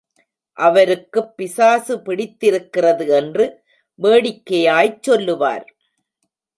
[0.57, 3.45] அவருக்குப் பிசாசு பிடித்திருக்கிறது என்று
[3.99, 5.65] வேடிக்கையாய்ச் சொல்லுவார்.